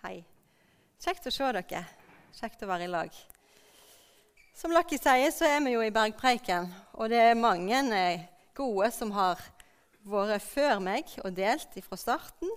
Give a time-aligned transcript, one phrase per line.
[0.00, 0.22] Hei.
[0.96, 1.80] Kjekt å se dere.
[2.32, 3.16] Kjekt å være i lag.
[4.56, 6.70] Som Lucky sier, så er vi jo i Bergpreiken.
[6.96, 8.22] Og det er mange eh,
[8.56, 9.42] gode som har
[10.08, 12.48] vært før meg og delt fra starten.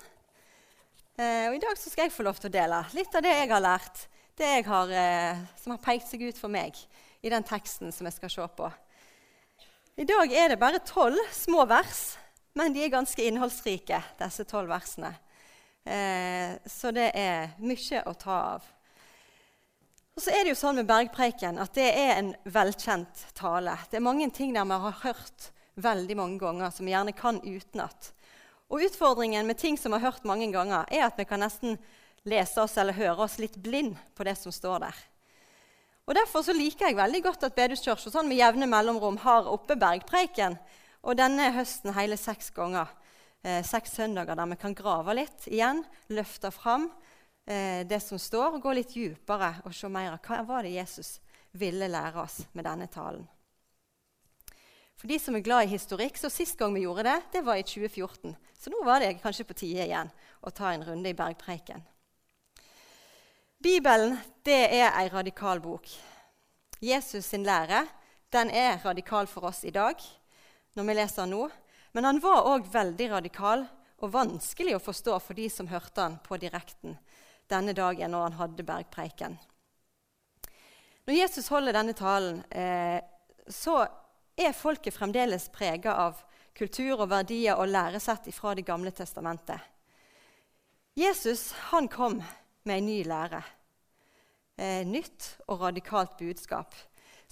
[1.19, 3.35] Eh, og I dag så skal jeg få lov til å dele litt av det
[3.35, 4.05] jeg har lært,
[4.39, 6.79] det har, eh, som har pekt seg ut for meg
[7.19, 8.71] i den teksten som jeg skal se på.
[9.99, 12.15] I dag er det bare tolv små vers,
[12.55, 15.11] men de er ganske innholdsrike, disse tolv versene.
[15.83, 18.69] Eh, så det er mye å ta av.
[20.13, 23.73] Og så er det jo sånn med Bergpreiken at det er en velkjent tale.
[23.89, 25.49] Det er mange ting der vi har hørt
[25.81, 28.11] veldig mange ganger, som vi gjerne kan utenat.
[28.69, 31.79] Og utfordringen med ting som vi har hørt mange ganger, er at vi kan nesten
[32.29, 35.01] lese oss eller høre oss litt blind på det som står der.
[36.05, 39.77] Og Derfor så liker jeg veldig godt at Bedehuskirka sånn med jevne mellomrom har oppe
[39.79, 40.57] Bergpreiken.
[41.03, 42.91] Og denne høsten hele seks ganger
[43.43, 46.89] eh, seks søndager der vi kan grave litt igjen, løfte fram
[47.45, 50.75] eh, det som står, og gå litt dypere og se mer av hva var det
[50.77, 51.19] Jesus
[51.59, 53.27] ville lære oss med denne talen.
[54.97, 57.59] For de som er glad i historikk, så Sist gang vi gjorde det, det var
[57.59, 58.35] i 2014.
[58.55, 61.83] Så nå var det kanskje på tide igjen å ta en runde i Bergpreiken.
[63.63, 64.15] Bibelen
[64.47, 65.87] det er ei radikal bok.
[66.83, 67.85] Jesus sin lære
[68.33, 69.99] den er radikal for oss i dag
[70.73, 71.45] når vi leser nå.
[71.93, 73.65] Men han var òg veldig radikal
[74.01, 76.97] og vanskelig å forstå for de som hørte han på direkten
[77.51, 79.37] denne dagen når han hadde bergpreiken.
[81.05, 82.99] Når Jesus holder denne talen, eh,
[83.47, 83.83] så
[84.39, 86.21] er folket fremdeles prega av
[86.57, 89.59] kultur og verdier og læresett fra Det gamle testamentet.
[90.95, 92.21] Jesus han kom
[92.63, 93.43] med en ny lære.
[94.57, 96.73] Eh, nytt og radikalt budskap.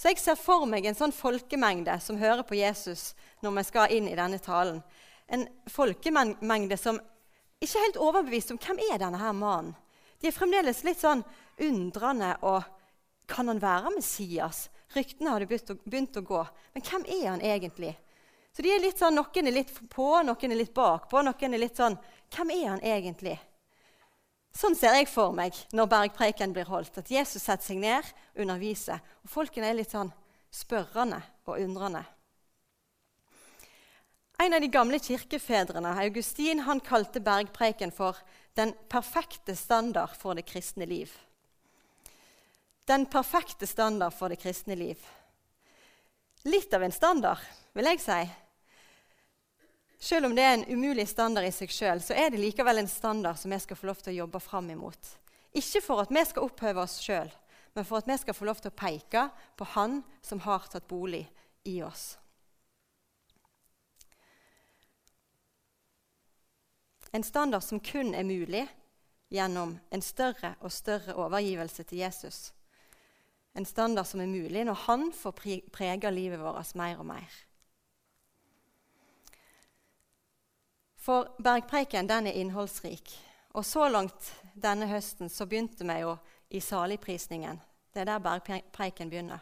[0.02, 3.11] Så jeg ser for meg en sånn folkemengde som hører på Jesus
[3.45, 4.80] når vi skal inn i denne talen.
[5.30, 6.97] En folkemengde som
[7.61, 9.75] ikke er helt overbevist om hvem er denne her mannen.
[10.17, 11.22] De er fremdeles litt sånn
[11.61, 12.63] undrende og
[13.31, 14.66] Kan han være Messias?
[14.91, 16.39] Ryktene hadde begynt å, begynt å gå.
[16.73, 17.94] Men hvem er han egentlig?
[18.51, 21.22] Så de er litt sånn, Noen er litt på, noen er litt bakpå.
[21.23, 21.95] noen er litt sånn,
[22.34, 23.38] Hvem er han egentlig?
[24.51, 26.97] Sånn ser jeg for meg når bergpreken blir holdt.
[27.00, 29.00] At Jesus setter seg ned, underviser.
[29.23, 30.12] Og folkene er litt sånn
[30.51, 32.03] spørrende og undrende.
[34.41, 38.17] En av de gamle kirkefedrene, Augustin, han kalte bergpreken for
[38.56, 41.13] 'den perfekte standard for det kristne liv'.
[42.88, 44.97] Den perfekte standard for det kristne liv.
[46.44, 47.40] Litt av en standard,
[47.73, 48.29] vil jeg si.
[50.01, 52.89] Selv om det er en umulig standard i seg sjøl, så er det likevel en
[52.89, 55.12] standard som vi skal få lov til å jobbe fram imot.
[55.53, 57.29] Ikke for at vi skal opphøve oss sjøl,
[57.78, 59.28] men for at vi skal få lov til å peke
[59.59, 61.28] på Han som har tatt bolig
[61.69, 62.16] i oss.
[67.13, 68.66] En standard som kun er mulig
[69.29, 72.53] gjennom en større og større overgivelse til Jesus.
[73.53, 75.38] En standard som er mulig når han får
[75.75, 77.41] prege livet vårt mer og mer.
[81.01, 83.09] For bergpreiken den er innholdsrik.
[83.57, 86.13] Og så langt denne høsten så begynte vi jo
[86.53, 87.57] i saligprisningen.
[87.91, 89.41] Det er der bergpreiken begynner.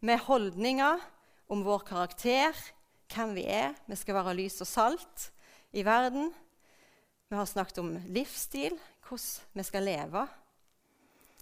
[0.00, 1.02] Med holdninger
[1.52, 2.56] om vår karakter,
[3.12, 3.76] hvem vi er.
[3.86, 5.28] Vi skal være lys og salt
[5.76, 6.32] i verden.
[7.28, 10.26] Vi har snakket om livsstil, hvordan vi skal leve.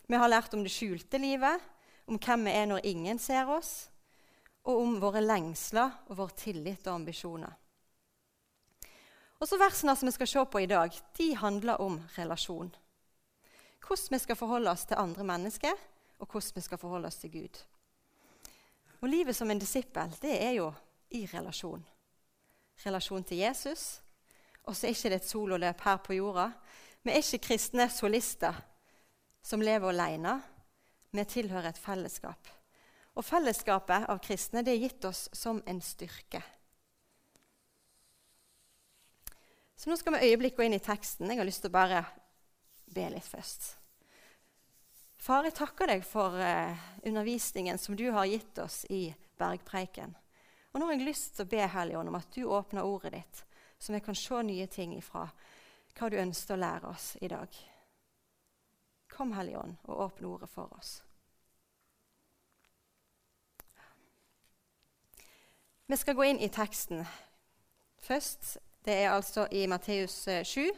[0.09, 1.61] Vi har lært om det skjulte livet,
[2.11, 3.89] om hvem vi er når ingen ser oss,
[4.65, 7.55] og om våre lengsler og vår tillit og ambisjoner.
[9.45, 12.71] Og så Versene som vi skal se på i dag, de handler om relasjon.
[13.85, 15.75] Hvordan vi skal forholde oss til andre mennesker,
[16.19, 17.61] og hvordan vi skal forholde oss til Gud.
[19.03, 20.71] Og Livet som en disippel det er jo
[21.11, 21.85] i relasjon.
[22.87, 24.01] Relasjon til Jesus.
[24.65, 26.49] Og så er ikke det et sololøp her på jorda.
[27.03, 28.65] Vi er ikke kristne solister
[29.45, 30.39] som lever alene.
[31.13, 32.49] Vi tilhører et fellesskap.
[33.13, 36.41] Og fellesskapet av kristne det er gitt oss som en styrke.
[39.85, 41.29] Så nå skal vi øyeblikk gå inn i teksten.
[41.29, 41.99] Jeg har lyst til å bare
[42.97, 43.67] be litt først.
[45.21, 50.17] Far, jeg takker deg for uh, undervisningen som du har gitt oss i bergpreiken.
[50.73, 53.45] Og nå har jeg lyst til å be Helligånd om at du åpner ordet ditt,
[53.77, 55.29] så vi kan se nye ting ifra
[56.01, 57.61] hva du ønsker å lære oss i dag.
[59.13, 60.97] Kom, Helligånd, og åpne ordet for oss.
[65.93, 67.05] Vi skal gå inn i teksten.
[68.01, 70.61] Først det er altså i Matteus 7.
[70.61, 70.73] Eh,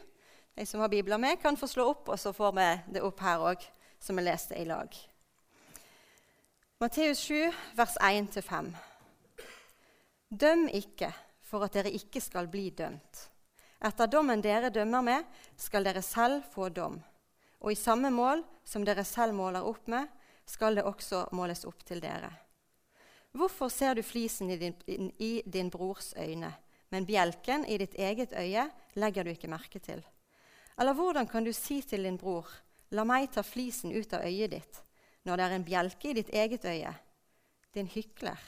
[0.55, 3.19] De som har bibler med, kan få slå opp, og så får vi det opp
[3.19, 3.65] her òg,
[3.99, 4.95] som vi leste i lag.
[6.79, 8.71] Matteus 7, vers 1-5.
[10.29, 11.11] Døm ikke
[11.45, 13.27] for at dere ikke skal bli dømt.
[13.85, 15.27] Etter dommen dere dømmer med,
[15.57, 16.97] skal dere selv få dom.
[17.61, 20.07] Og i samme mål som dere selv måler opp med,
[20.47, 22.31] skal det også måles opp til dere.
[23.37, 26.53] Hvorfor ser du flisen i din, i din brors øyne,
[26.89, 30.03] men bjelken i ditt eget øye legger du ikke merke til?
[30.77, 32.47] Eller hvordan kan du si til din bror,
[32.91, 34.81] la meg ta flisen ut av øyet ditt,
[35.25, 36.93] når det er en bjelke i ditt eget øye?
[37.73, 38.39] Din hykler.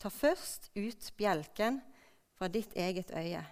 [0.00, 1.80] Ta først ut bjelken
[2.34, 3.44] fra ditt eget øye.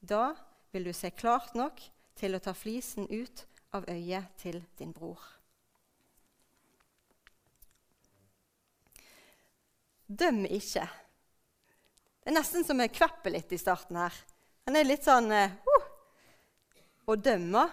[0.00, 0.34] Da
[0.72, 1.80] vil du se klart nok
[2.14, 5.22] til å ta flisen ut av øyet til din bror.
[10.04, 10.84] Døm ikke.
[12.24, 14.14] Det er nesten som jeg kvepper litt i starten her.
[14.64, 15.50] Den er litt sånn uh,
[17.04, 17.66] Å dømme,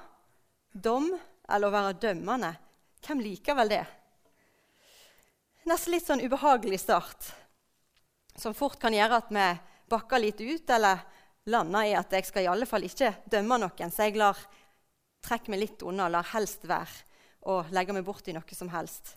[0.75, 1.07] dom
[1.47, 2.49] eller å være dømmende,
[3.05, 3.83] hvem liker vel det?
[5.71, 7.29] Nesten litt sånn ubehagelig start,
[8.35, 9.45] som fort kan gjøre at vi
[9.91, 10.99] bakker litt ut, eller
[11.51, 14.39] lander i at jeg skal i alle fall ikke dømme noen, så jeg lar
[15.23, 17.07] trekke meg litt unna, lar helst være
[17.51, 19.15] og legger meg bort i noe som helst.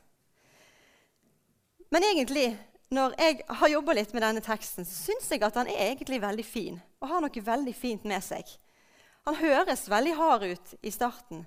[1.91, 2.53] Men egentlig
[2.93, 6.21] når jeg har jobba litt med denne teksten, så syns jeg at han er egentlig
[6.23, 8.45] veldig fin og har noe veldig fint med seg.
[9.25, 11.47] Han høres veldig hard ut i starten,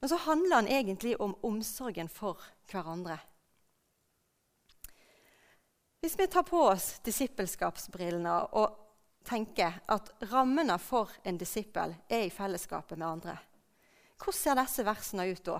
[0.00, 3.18] men så handler han egentlig om omsorgen for hverandre.
[6.00, 8.76] Hvis vi tar på oss disippelskapsbrillene og
[9.26, 13.34] tenker at rammene for en disippel er i fellesskapet med andre,
[14.18, 15.58] hvordan ser disse versene ut da?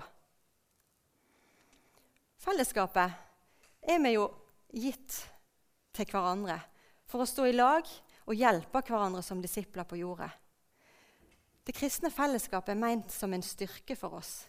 [2.39, 3.15] Fellesskapet
[3.83, 4.29] er vi jo
[4.73, 5.15] gitt
[5.95, 6.59] til hverandre
[7.09, 7.87] for å stå i lag
[8.29, 10.29] og hjelpe hverandre som disipler på jordet.
[11.65, 14.47] Det kristne fellesskapet er meint som en styrke for oss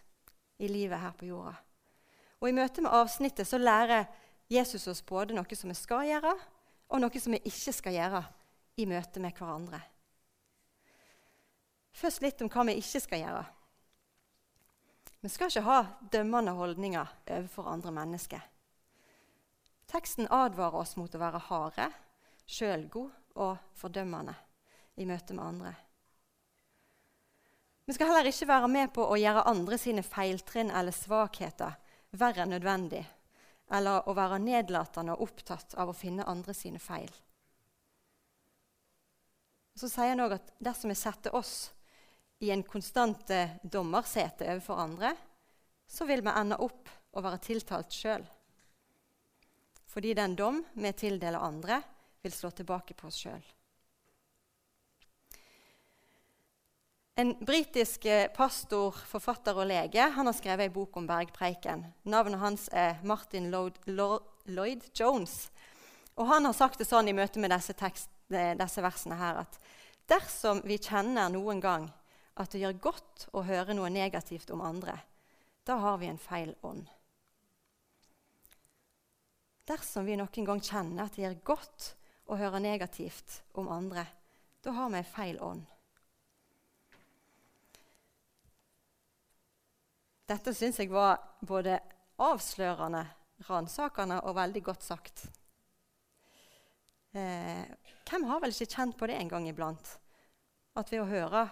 [0.60, 1.54] i livet her på jorda.
[2.40, 4.06] Og I møte med avsnittet så lærer
[4.50, 6.32] Jesus oss både noe som vi skal gjøre,
[6.90, 8.22] og noe som vi ikke skal gjøre
[8.80, 9.80] i møte med hverandre.
[11.92, 13.44] Først litt om hva vi ikke skal gjøre.
[15.20, 15.80] Vi skal ikke ha
[16.12, 18.40] dømmende holdninger overfor andre mennesker.
[19.90, 21.88] Teksten advarer oss mot å være harde,
[22.46, 23.10] sjølgod
[23.42, 24.36] og fordømmende
[25.02, 25.72] i møte med andre.
[27.90, 31.74] Vi skal heller ikke være med på å gjøre andre sine feiltrinn eller svakheter
[32.14, 33.02] verre enn nødvendig,
[33.74, 37.10] eller å være nedlatende og opptatt av å finne andre sine feil.
[39.74, 41.72] Så sier han òg at dersom vi setter oss
[42.38, 43.30] i en konstant
[43.62, 45.16] dommersete overfor andre,
[45.90, 48.22] så vil vi ende opp å være tiltalt sjøl
[49.90, 51.82] fordi den dom vi tildeler andre,
[52.22, 53.42] vil slå tilbake på oss sjøl.
[57.20, 61.82] En britisk eh, pastor, forfatter og lege han har skrevet en bok om bergpreiken.
[62.08, 63.80] Navnet hans er Martin Lloyd,
[64.48, 65.50] Lloyd Jones.
[66.14, 69.42] Og Han har sagt det sånn i møte med disse, tekst, eh, disse versene her
[69.42, 69.58] at
[70.10, 71.90] dersom vi kjenner noen gang
[72.40, 74.96] at det gjør godt å høre noe negativt om andre,
[75.66, 76.88] da har vi en feil ånd.
[79.68, 81.90] Dersom vi noen gang kjenner at det gjør godt
[82.30, 84.06] å høre negativt om andre,
[84.64, 85.66] da har vi feil ånd.
[90.30, 91.80] Dette syns jeg var både
[92.22, 93.02] avslørende,
[93.48, 95.24] ransakende og veldig godt sagt.
[97.10, 97.64] Eh,
[98.06, 99.96] hvem har vel ikke kjent på det en gang iblant?
[100.78, 101.48] At ved å høre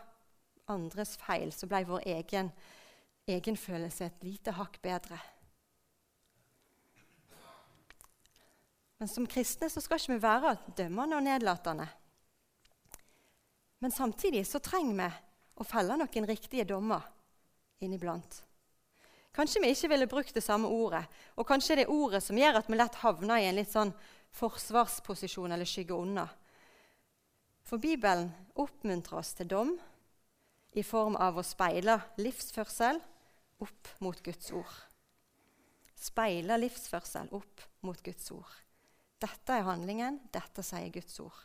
[0.70, 2.52] andres feil, så ble vår egen
[3.28, 5.18] egenfølelse et lite hakk bedre.
[8.98, 11.86] Men som kristne så skal ikke vi være dømmende og nedlatende.
[13.78, 15.08] Men samtidig så trenger vi
[15.62, 17.04] å felle noen riktige dommer
[17.82, 18.42] inniblant.
[19.34, 21.04] Kanskje vi ikke ville brukt det samme ordet,
[21.38, 23.92] og kanskje det er ordet som gjør at vi lett havner i en litt sånn
[24.34, 26.26] forsvarsposisjon eller skygger unna.
[27.62, 29.74] For Bibelen oppmuntrer oss til dom
[30.74, 32.98] i form av å speile livsførsel
[33.62, 34.74] opp mot Guds ord.
[35.98, 38.50] Speile livsførsel opp mot Guds ord.
[39.18, 41.38] Dette er handlingen, dette sier Guds ord.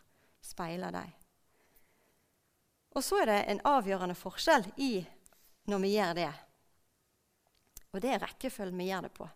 [0.44, 1.14] Speiler deg.
[2.94, 4.92] Og så er det en avgjørende forskjell i
[5.72, 6.34] når vi gjør det.
[7.94, 9.30] Og det er rekkefølgen vi gjør det på.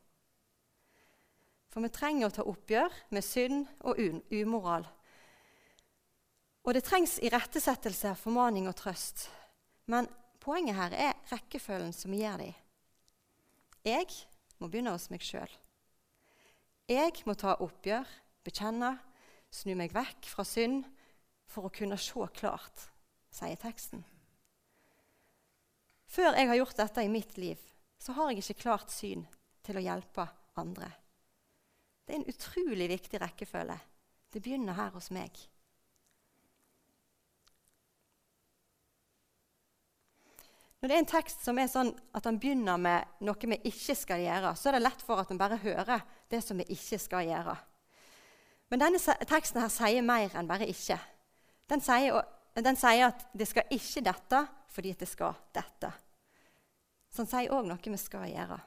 [1.74, 4.00] For vi trenger å ta oppgjør med synd og
[4.34, 4.86] umoral.
[6.68, 9.28] Og det trengs irettesettelse, formaning og trøst.
[9.88, 10.10] Men
[10.44, 12.56] poenget her er rekkefølgen som vi gjør det i.
[13.88, 14.10] Jeg
[14.60, 15.50] må begynne hos meg sjøl.
[16.92, 18.10] Jeg må ta oppgjør
[18.48, 18.96] bekjenne,
[19.54, 20.86] snu meg vekk fra synd
[21.48, 22.88] for å kunne se klart,
[23.32, 24.04] sier teksten.
[26.08, 27.60] Før jeg har gjort dette i mitt liv,
[28.00, 29.26] så har jeg ikke klart syn
[29.66, 30.28] til å hjelpe
[30.60, 30.90] andre.
[32.08, 33.76] Det er en utrolig viktig rekkefølge.
[34.32, 35.36] Det begynner her hos meg.
[40.78, 43.96] Når det er en tekst som er sånn at han begynner med noe vi ikke
[43.98, 47.00] skal gjøre, så er det lett for at en bare hører det som vi ikke
[47.02, 47.56] skal gjøre.
[48.70, 51.00] Men denne teksten her sier mer enn bare 'ikke'.
[51.68, 52.22] Den sier,
[52.56, 55.92] den sier at det skal ikke dette fordi det skal dette.
[57.10, 58.60] Så den sier òg noe vi skal gjøre.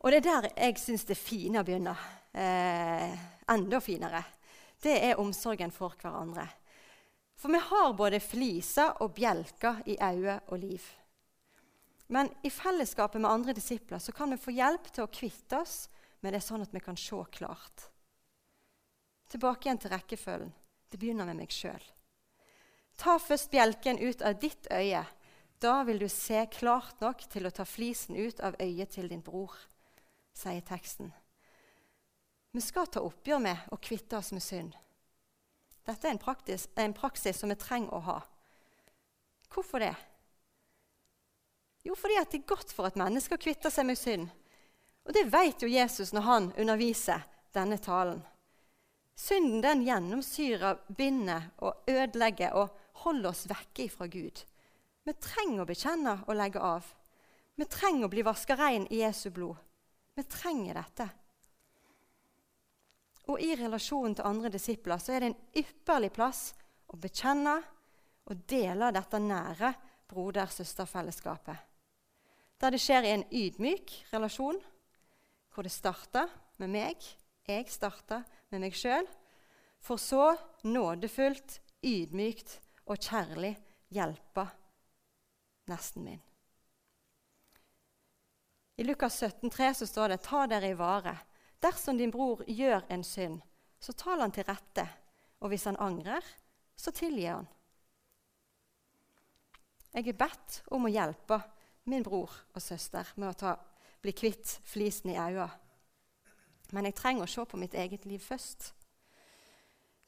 [0.00, 1.96] Og det er der jeg syns det fine begynner.
[2.32, 4.22] Eh, enda finere.
[4.82, 6.46] Det er omsorgen for hverandre.
[7.36, 10.80] For vi har både fliser og bjelker i øye og liv.
[12.08, 15.88] Men i fellesskapet med andre disipler så kan vi få hjelp til å kvitte oss
[16.20, 17.86] med det er sånn at vi kan se klart.
[19.30, 20.52] Tilbake igjen til rekkefølgen.
[20.90, 21.82] Det begynner med meg sjøl.
[22.98, 25.04] Ta først bjelken ut av ditt øye.
[25.60, 29.22] Da vil du se klart nok til å ta flisen ut av øyet til din
[29.24, 29.54] bror
[30.36, 31.12] sier teksten.
[32.50, 34.74] Vi skal ta oppgjør med og kvitte oss med synd.
[35.86, 38.18] Dette er en, praktis, en praksis som vi trenger å ha.
[39.50, 39.94] Hvorfor det?
[41.86, 44.28] Jo, fordi det er godt for et menneske å kvitte seg med synd.
[45.10, 48.20] Og det vet jo Jesus når han underviser denne talen.
[49.18, 54.38] Synden den gjennomsyrer, binder og ødelegger og holder oss vekke fra Gud.
[55.02, 56.86] Vi trenger å bekjenne og legge av.
[57.58, 59.58] Vi trenger å bli vaska rein i Jesu blod.
[60.14, 61.08] Vi trenger dette.
[63.34, 66.52] Og i relasjonen til andre disipler så er det en ypperlig plass
[66.86, 67.58] å bekjenne
[68.30, 69.74] og dele dette nære
[70.14, 71.56] broder-søster-fellesskapet.
[72.62, 74.68] Der det skjer i en ydmyk relasjon,
[75.50, 76.26] hvor det starta
[76.60, 77.04] med meg,
[77.48, 79.06] jeg starta med meg sjøl,
[79.80, 80.34] for så
[80.66, 83.54] nådefullt, ydmykt og kjærlig
[83.90, 84.44] hjelpe
[85.70, 86.20] nesten min.
[88.80, 91.12] I Lukas 17, 3 så står det ta dere i vare.
[91.60, 93.42] Dersom din bror gjør en synd,
[93.80, 94.86] så tal han til rette.
[95.40, 96.24] Og hvis han angrer,
[96.76, 97.48] så tilgi han.
[99.92, 101.40] Jeg er bedt om å hjelpe
[101.90, 103.54] min bror og søster med å ta,
[104.00, 105.50] bli kvitt flisen i øynene.
[106.70, 108.70] Men jeg trenger å se på mitt eget liv først.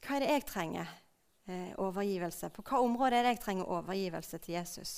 [0.03, 0.91] Hva er det jeg trenger
[1.47, 2.49] eh, overgivelse?
[2.55, 4.93] På hva område er det jeg trenger overgivelse til Jesus?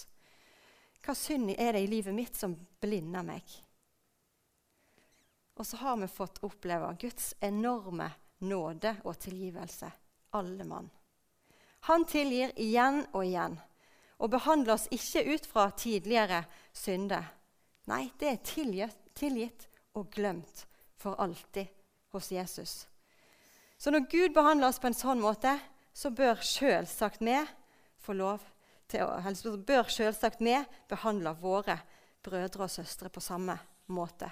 [1.06, 3.46] Hva synd er det i livet mitt som blinder meg?
[5.56, 8.10] Og så har vi fått oppleve Guds enorme
[8.46, 9.90] nåde og tilgivelse,
[10.36, 10.90] alle mann.
[11.88, 13.56] Han tilgir igjen og igjen
[14.18, 17.28] og behandler oss ikke ut fra tidligere synder.
[17.92, 20.65] Nei, det er tilgitt, tilgitt og glemt
[20.98, 21.70] for alltid
[22.15, 22.88] hos Jesus.
[23.77, 25.54] Så når Gud behandler oss på en sånn måte,
[25.94, 27.38] så bør selvsagt vi
[28.01, 28.44] få lov
[28.92, 30.56] til å, eller bør selvsagt vi
[30.89, 31.77] behandle våre
[32.25, 33.58] brødre og søstre på samme
[33.94, 34.30] måte.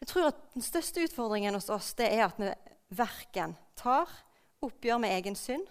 [0.00, 2.50] Jeg tror at Den største utfordringen hos oss det er at vi
[2.94, 4.10] verken tar
[4.64, 5.64] oppgjør med egen synd,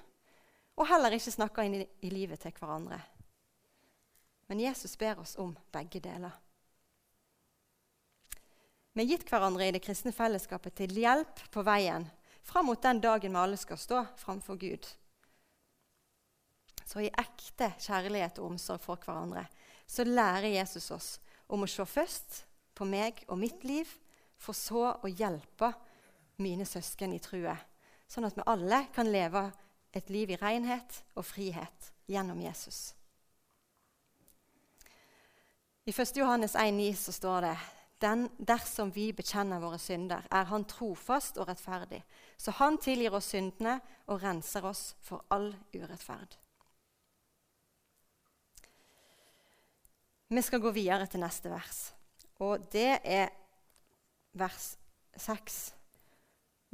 [0.73, 2.97] og heller ikke snakker inn i, livet til hverandre.
[4.53, 6.31] Men Jesus ber oss om begge deler.
[8.93, 12.05] Vi har gitt hverandre i det kristne fellesskapet til hjelp på veien
[12.45, 14.85] fram mot den dagen vi alle skal stå framfor Gud.
[16.85, 19.47] Så i ekte kjærlighet og omsorg for hverandre
[19.89, 21.11] så lærer Jesus oss
[21.49, 22.43] om å se først
[22.77, 23.89] på meg og mitt liv
[24.37, 25.73] for så å hjelpe
[26.45, 27.57] mine søsken i true,
[28.05, 29.47] sånn at vi alle kan leve
[29.97, 32.91] et liv i renhet og frihet gjennom Jesus.
[35.85, 36.15] I 1.
[36.15, 37.57] Johannes 1,9 så står det
[37.99, 41.99] den, dersom vi bekjenner våre synder, er Han trofast og rettferdig,
[42.37, 46.37] så Han tilgir oss syndene og renser oss for all urettferd.
[50.27, 51.91] Vi skal gå videre til neste vers,
[52.39, 53.29] og det er
[54.39, 54.73] vers
[55.19, 55.61] 6.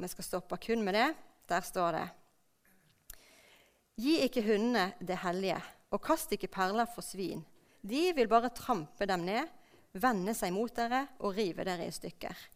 [0.00, 1.08] Vi skal stoppe kun med det.
[1.50, 2.08] Der står det
[4.00, 5.58] Gi ikke hundene det hellige,
[5.90, 7.42] og kast ikke perler for svin.
[7.80, 9.48] De vil bare trampe dem ned,
[9.92, 12.46] vende seg mot dere og rive dere i stykker.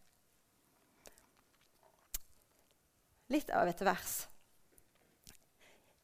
[3.33, 4.13] Litt av et vers.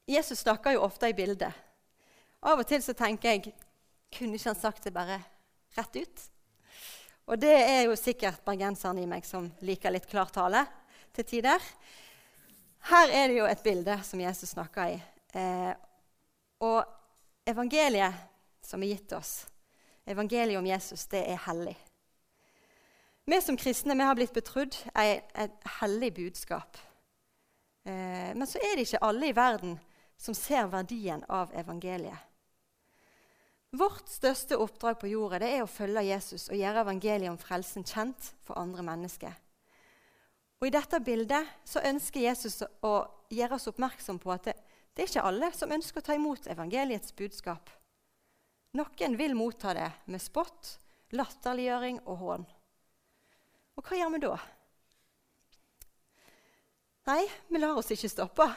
[0.09, 1.53] Jesus snakker jo ofte i bildet.
[2.41, 3.53] Av og til så tenker jeg
[4.11, 5.19] kunne ikke han sagt det bare
[5.77, 6.23] rett ut?
[7.29, 10.65] Og det er jo sikkert bergenseren i meg som liker litt klartale
[11.15, 11.61] til tider.
[12.89, 14.97] Her er det jo et bilde som Jesus snakker i.
[15.37, 15.71] Eh,
[16.65, 16.81] og
[17.47, 18.30] evangeliet
[18.71, 19.45] som er gitt oss,
[20.07, 21.75] evangeliet om Jesus, det er hellig.
[23.29, 26.79] Vi som kristne vi har blitt betrodd et hellig budskap.
[27.85, 29.77] Eh, men så er det ikke alle i verden
[30.21, 32.27] som ser verdien av evangeliet.
[33.71, 37.85] Vårt største oppdrag på jorda det er å følge Jesus og gjøre evangeliet om frelsen
[37.87, 39.31] kjent for andre mennesker.
[40.59, 42.95] Og I dette bildet så ønsker Jesus å
[43.31, 44.57] gjøre oss oppmerksom på at det,
[44.91, 47.69] Det er ikke alle som ønsker å ta imot evangeliets budskap.
[48.71, 50.77] Noen vil motta det med spott,
[51.11, 52.45] latterliggjøring og hån.
[53.75, 54.35] Og hva gjør vi da?
[57.09, 58.47] Nei, vi lar oss ikke stoppe.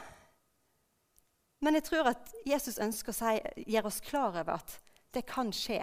[1.64, 3.34] Men jeg tror at Jesus ønsker å si,
[3.66, 4.76] gjøre oss klar over at
[5.16, 5.80] det kan skje.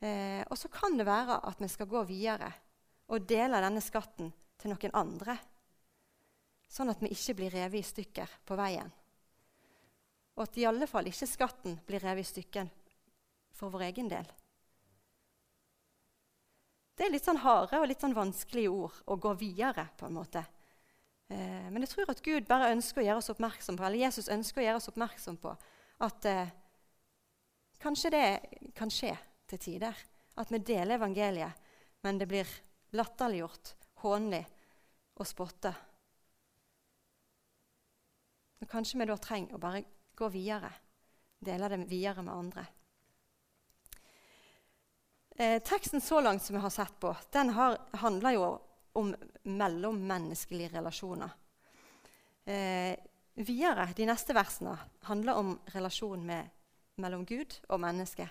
[0.00, 2.48] Eh, og så kan det være at vi skal gå videre
[3.12, 5.36] og dele denne skatten til noen andre.
[6.70, 8.90] Sånn at vi ikke blir revet i stykker på veien.
[10.38, 12.70] Og at i alle fall ikke skatten blir revet i stykker
[13.60, 14.28] for vår egen del.
[16.96, 20.16] Det er litt sånn harde og litt sånn vanskelige ord å gå videre på en
[20.16, 20.42] måte.
[21.32, 24.28] Eh, men jeg tror at Gud bare ønsker å gjøre oss oppmerksom på, eller Jesus
[24.32, 25.54] ønsker å gjøre oss oppmerksom på
[26.04, 26.50] at eh,
[27.80, 28.24] kanskje det
[28.76, 29.14] kan skje
[29.48, 30.02] til tider.
[30.40, 31.70] At vi deler evangeliet,
[32.04, 32.48] men det blir
[32.96, 33.74] latterliggjort,
[34.04, 34.44] hånlig
[35.20, 35.72] og spotta.
[38.70, 39.82] Kanskje vi da trenger å bare
[40.16, 40.70] gå videre,
[41.40, 42.66] dele det videre med andre.
[45.40, 48.60] Eh, teksten så langt som vi har sett på, den har, handler jo
[48.92, 51.30] om mellommenneskelige relasjoner.
[52.44, 52.98] Eh,
[53.34, 54.74] videre, De neste versene
[55.08, 56.50] handler om relasjonen med,
[57.00, 58.26] mellom Gud og menneske.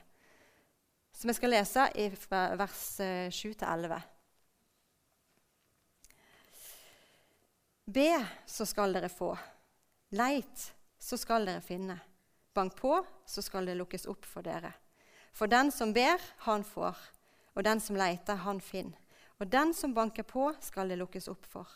[1.12, 2.06] Som jeg skal lese i
[2.62, 2.84] vers
[3.34, 3.96] 7-11.
[7.89, 8.12] Be,
[8.46, 9.32] så skal dere få.
[10.13, 10.68] Leit,
[11.00, 11.98] så skal dere finne.
[12.54, 12.94] Bank på,
[13.25, 14.75] så skal det lukkes opp for dere.
[15.33, 16.98] For den som ber, han får.
[17.55, 18.98] Og den som leiter, han finner.
[19.39, 21.67] Og den som banker på, skal det lukkes opp for.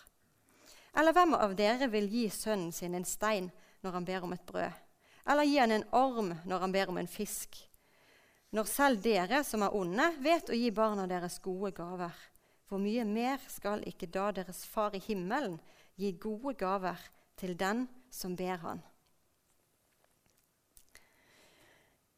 [0.93, 3.47] Eller hvem av dere vil gi sønnen sin en stein
[3.81, 4.81] når han ber om et brød?
[5.25, 7.55] Eller gi han en orm når han ber om en fisk?
[8.53, 12.13] Når selv dere som er onde, vet å gi barna deres gode gaver,
[12.69, 15.55] hvor mye mer skal ikke da deres far i himmelen
[15.97, 16.99] gi gode gaver
[17.39, 18.83] til den som ber han.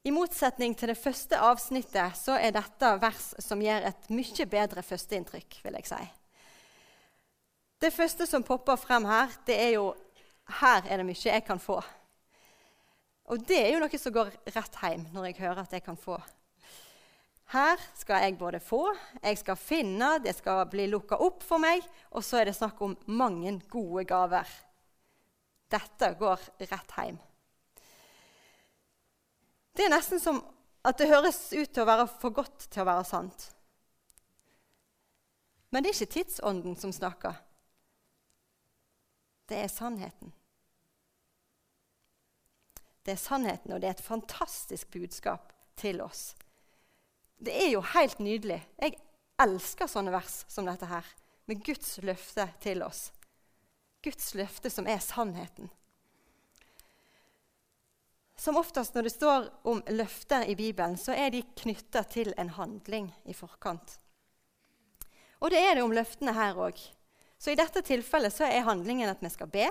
[0.06, 4.84] I motsetning til det første avsnittet så er dette vers som gir et mye bedre
[4.86, 5.58] førsteinntrykk.
[5.64, 6.02] vil jeg si.
[7.82, 9.96] Det første som popper frem her, det er jo
[10.62, 11.80] her er det mye jeg kan få.
[13.34, 15.98] Og det er jo noe som går rett hjem når jeg hører at jeg kan
[15.98, 16.22] få.
[17.50, 18.86] Her skal jeg både få,
[19.24, 21.82] jeg skal finne, det skal bli lukka opp for meg,
[22.14, 24.50] og så er det snakk om mange gode gaver.
[25.70, 27.18] Dette går rett hjem.
[29.76, 30.40] Det er nesten som
[30.86, 33.50] at det høres ut til å være for godt til å være sant.
[35.74, 37.36] Men det er ikke tidsånden som snakker.
[39.50, 40.32] Det er sannheten.
[43.06, 46.32] Det er sannheten, og det er et fantastisk budskap til oss.
[47.38, 48.62] Det er jo helt nydelig.
[48.82, 48.96] Jeg
[49.42, 51.06] elsker sånne vers som dette her,
[51.46, 53.10] med Guds løfte til oss.
[54.06, 55.70] Guds løfte som er sannheten.
[58.36, 62.52] Som oftest når det står om løfter i Bibelen, så er de knytta til en
[62.58, 63.98] handling i forkant.
[65.40, 66.80] Og det er det om løftene her òg.
[67.38, 69.70] Så i dette tilfellet så er handlingen at vi skal be,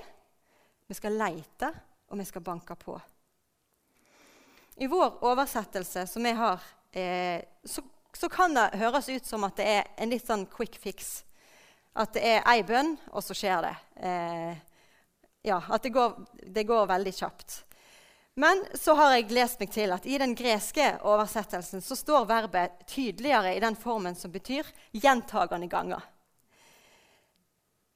[0.86, 1.72] vi skal leite,
[2.12, 2.96] og vi skal banke på.
[4.76, 7.82] I vår oversettelse som vi har eh, så,
[8.16, 11.22] så, kan det høres ut som at det er en litt sånn quick fix.
[11.94, 13.74] At det er ei bønn, og så skjer det.
[14.02, 14.56] Eh,
[15.46, 16.16] ja, At det går,
[16.50, 17.60] det går, veldig kjapt.
[18.34, 22.80] Men så har jeg lest meg til at i den greske oversettelsen så står verbet
[22.90, 26.02] tydeligere i den formen som betyr gjentagende ganger.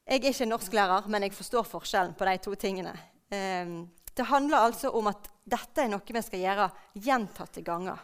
[0.09, 2.95] Jeg er ikke norsklærer, men jeg forstår forskjellen på de to tingene.
[3.35, 3.75] Eh,
[4.15, 7.99] det handler altså om at dette er noe vi skal gjøre gjentatte ganger.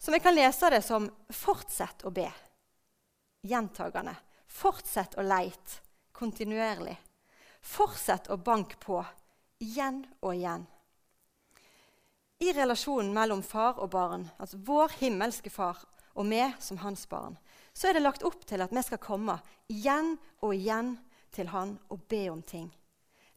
[0.00, 2.32] Så vi kan lese det som 'fortsett å be'.
[3.42, 4.16] Gjentagende.
[4.46, 5.80] Fortsett å leite
[6.12, 6.96] kontinuerlig.
[7.60, 9.04] Fortsett å banke på
[9.60, 10.66] igjen og igjen.
[12.40, 15.82] I relasjonen mellom far og barn, altså vår himmelske far
[16.14, 17.36] og vi som hans barn,
[17.72, 19.36] så er det lagt opp til at vi skal komme
[19.70, 20.94] igjen og igjen
[21.36, 22.70] til han og be om ting.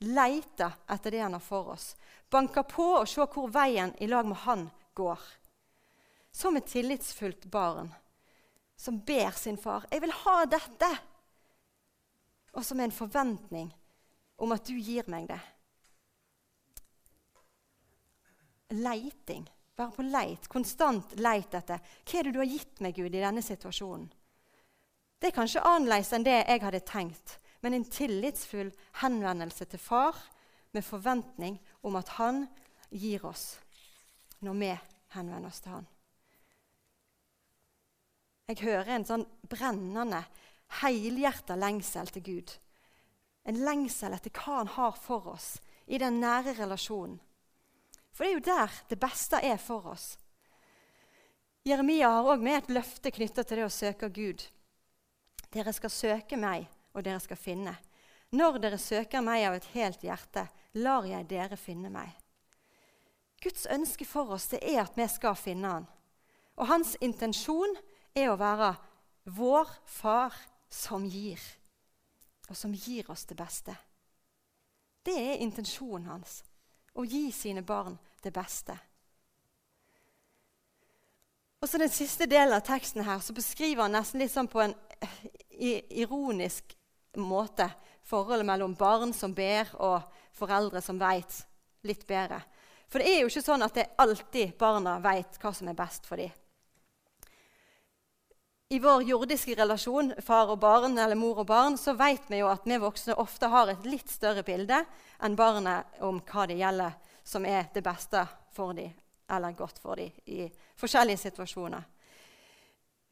[0.04, 1.94] Leite etter det han har for oss.
[2.32, 5.22] Banke på og se hvor veien i lag med han går
[6.34, 7.92] som et tillitsfullt barn
[8.76, 10.98] som ber sin far 'Jeg vil ha dette',
[12.54, 13.74] og som en forventning
[14.38, 15.40] om at du gir meg det.
[18.74, 19.46] Leiting.
[19.78, 23.24] Være på leit, konstant leit etter hva er det du har gitt meg, Gud, i
[23.24, 24.06] denne situasjonen.
[25.18, 30.20] Det er kanskje annerledes enn det jeg hadde tenkt, men en tillitsfull henvendelse til far
[30.76, 32.44] med forventning om at han
[32.92, 33.56] gir oss
[34.44, 34.72] når vi
[35.16, 35.90] henvender oss til han.
[38.52, 40.20] Jeg hører en sånn brennende,
[40.84, 42.52] helhjerta lengsel til Gud.
[43.48, 45.56] En lengsel etter hva han har for oss
[45.88, 47.22] i den nære relasjonen.
[48.14, 50.14] For det er jo der det beste er for oss.
[51.66, 54.44] Jeremia har òg med et løfte knytta til det å søke Gud.
[55.54, 57.74] Dere skal søke meg, og dere skal finne.
[58.34, 60.48] Når dere søker meg av et helt hjerte,
[60.82, 62.12] lar jeg dere finne meg.
[63.44, 65.90] Guds ønske for oss det er at vi skal finne han.
[66.60, 67.76] Og hans intensjon
[68.16, 68.74] er å være
[69.34, 70.36] vår far
[70.70, 71.40] som gir,
[72.50, 73.76] og som gir oss det beste.
[75.04, 76.42] Det er intensjonen hans.
[76.94, 78.76] Å gi sine barn det beste.
[81.64, 84.60] Og så Den siste delen av teksten her, så beskriver han nesten litt sånn på
[84.62, 84.76] en
[86.04, 86.76] ironisk
[87.16, 87.70] måte
[88.04, 90.04] forholdet mellom barn som ber, og
[90.36, 91.38] foreldre som veit
[91.88, 92.42] litt bedre.
[92.92, 96.06] For det er jo ikke sånn at det alltid barna veit hva som er best
[96.10, 96.34] for dem.
[98.74, 102.48] I vår jordiske relasjon, far og barn eller mor og barn, så vet vi jo
[102.50, 104.80] at vi voksne ofte har et litt større bilde
[105.22, 108.24] enn barnet om hva det gjelder som er det beste
[108.56, 108.96] for dem,
[109.30, 110.48] eller godt for dem i
[110.82, 111.84] forskjellige situasjoner.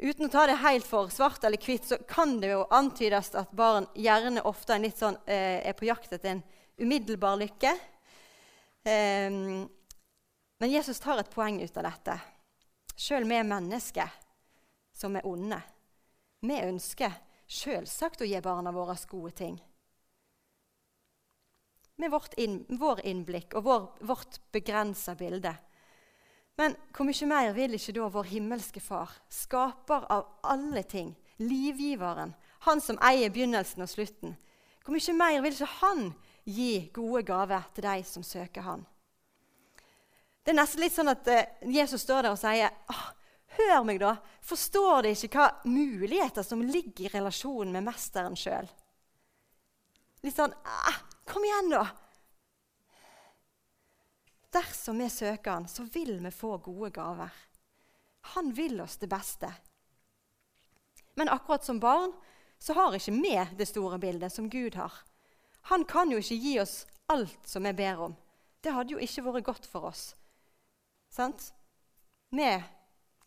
[0.01, 3.53] Uten å ta det helt for svart eller hvitt, så kan det jo antydes at
[3.53, 6.43] barn gjerne ofte er, sånn, eh, er på jakt etter en
[6.81, 7.75] umiddelbar lykke.
[8.81, 12.17] Eh, men Jesus tar et poeng ut av dette.
[12.97, 14.09] Sjøl vi mennesker
[15.01, 15.59] som er onde,
[16.45, 17.17] vi ønsker
[17.51, 19.57] selvsagt å gi barna våre gode ting.
[22.01, 25.53] Med vårt inn, vår innblikk og vår, vårt begrensa bilde.
[26.57, 32.33] Men hvor mye mer vil ikke da vår himmelske Far, skaper av alle ting, livgiveren,
[32.65, 34.35] han som eier begynnelsen og slutten,
[34.81, 36.11] hvor mye mer vil ikke han
[36.45, 38.85] gi gode gaver til de som søker han?
[40.41, 43.09] Det er nesten litt sånn at uh, Jesus står der og sier ah,
[43.57, 44.15] Hør meg, da.
[44.45, 48.69] Forstår de ikke hva muligheter som ligger i relasjonen med mesteren sjøl?
[50.21, 51.85] Litt sånn ah, Kom igjen, da!
[54.51, 57.31] Dersom vi søker Han, så vil vi få gode gaver.
[58.35, 59.51] Han vil oss det beste.
[61.15, 62.11] Men akkurat som barn
[62.59, 64.93] så har ikke vi det store bildet som Gud har.
[65.71, 68.15] Han kan jo ikke gi oss alt som vi ber om.
[68.61, 70.11] Det hadde jo ikke vært godt for oss.
[71.11, 71.51] Sant?
[72.29, 72.51] Vi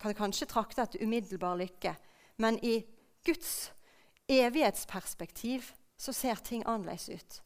[0.00, 1.94] kan kanskje trakte etter umiddelbar lykke,
[2.42, 2.80] men i
[3.24, 3.72] Guds
[4.28, 7.40] evighetsperspektiv så ser ting annerledes ut.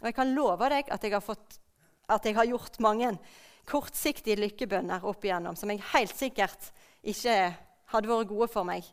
[0.00, 1.58] Og jeg kan love deg at jeg har fått
[2.08, 3.10] at jeg har gjort mange
[3.68, 6.70] kortsiktige lykkebønner opp igjennom som jeg helt sikkert
[7.04, 7.34] ikke
[7.92, 8.86] hadde vært gode for meg.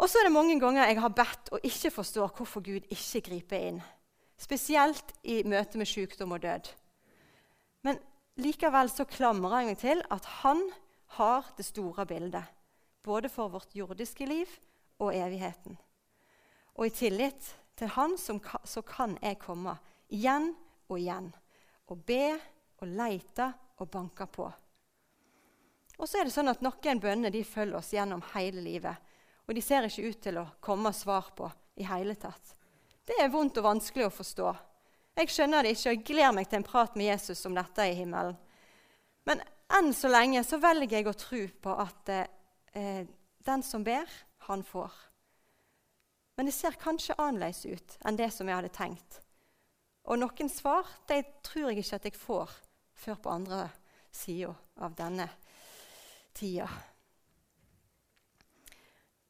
[0.00, 3.22] Og så er det mange ganger jeg har bedt og ikke forstår hvorfor Gud ikke
[3.28, 3.82] griper inn.
[4.40, 6.72] Spesielt i møte med sykdom og død.
[7.86, 8.00] Men
[8.40, 10.64] likevel så klamrer jeg meg til at han
[11.18, 12.44] har det store bildet.
[13.02, 14.50] Både for vårt jordiske liv
[15.02, 15.76] og evigheten.
[16.78, 19.74] Og i tillit til han som, så kan jeg komme
[20.12, 20.52] igjen
[20.88, 21.32] og igjen
[21.90, 22.38] og be
[22.80, 23.50] og leite
[23.82, 24.46] og banke på.
[25.98, 29.10] Og så er det sånn at Noen bønner de følger oss gjennom hele livet.
[29.46, 32.54] Og de ser ikke ut til å komme svar på i hele tatt.
[33.04, 34.52] Det er vondt og vanskelig å forstå.
[35.18, 37.84] Jeg skjønner det ikke, og jeg gleder meg til en prat med Jesus om dette
[37.84, 38.38] i himmelen.
[39.28, 39.42] Men
[39.78, 43.08] enn så lenge så velger jeg å tro på at eh,
[43.42, 44.08] den som ber,
[44.48, 44.92] han får.
[46.36, 49.20] Men det ser kanskje annerledes ut enn det som jeg hadde tenkt.
[50.10, 52.54] Og noen svar de tror jeg ikke at jeg får
[53.04, 53.66] før på andre
[54.12, 55.28] sida av denne
[56.34, 56.68] tida.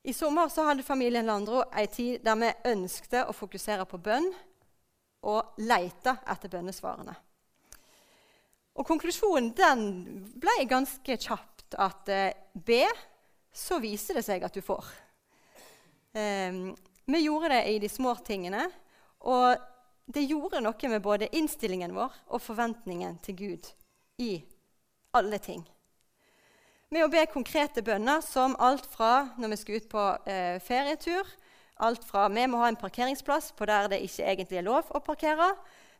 [0.03, 4.33] I sommer så hadde familien Landro ei tid der vi ønskte å fokusere på bønn
[5.31, 7.15] og leite etter bønnesvarene.
[8.79, 9.83] Og Konklusjonen den
[10.41, 12.87] ble ganske kjapt at eh, be,
[13.53, 14.87] så viser det seg at du får.
[16.17, 16.73] Eh,
[17.05, 18.65] vi gjorde det i de små tingene.
[19.29, 19.61] Og
[20.13, 23.69] det gjorde noe med både innstillingen vår og forventningen til Gud
[24.23, 24.35] i
[25.15, 25.63] alle ting.
[26.93, 31.29] Med å be konkrete bønner som alt fra når vi skal ut på eh, ferietur
[31.83, 35.01] Alt fra vi må ha en parkeringsplass på der det ikke egentlig er lov å
[35.03, 35.49] parkere.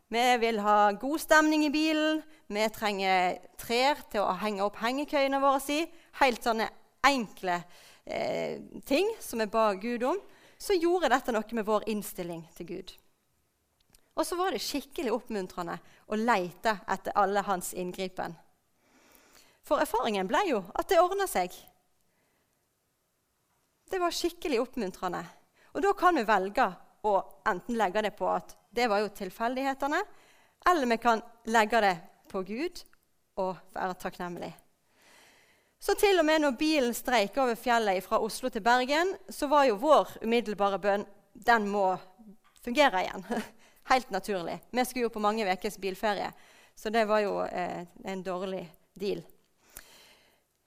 [0.07, 2.21] Vi vil ha god stemning i bilen.
[2.47, 5.85] Vi trenger trær til å henge opp hengekøyene våre i.
[6.19, 6.67] Helt sånne
[7.03, 7.61] enkle
[8.05, 10.19] eh, ting som vi ba Gud om.
[10.57, 12.93] Så gjorde dette noe med vår innstilling til Gud.
[14.13, 18.35] Og så var det skikkelig oppmuntrende å leite etter alle hans inngripen.
[19.65, 21.55] For erfaringen ble jo at det ordna seg.
[23.89, 25.23] Det var skikkelig oppmuntrende.
[25.73, 26.67] Og da kan vi velge
[27.03, 27.13] å
[27.45, 29.99] enten legge det på at det var jo tilfeldighetene,
[30.69, 31.95] eller vi kan legge det
[32.31, 32.83] på Gud
[33.41, 34.53] og være takknemlig.
[35.83, 39.67] Så til og med når bilen streiker over fjellet fra Oslo til Bergen, så var
[39.67, 41.89] jo vår umiddelbare bønn den må
[42.63, 43.25] fungere igjen.
[43.91, 44.61] Helt naturlig.
[44.71, 46.31] Vi skulle jo på mange ukers bilferie,
[46.75, 48.63] så det var jo eh, en dårlig
[48.95, 49.19] deal.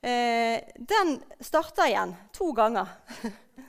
[0.04, 2.92] Eh, den starta igjen to ganger.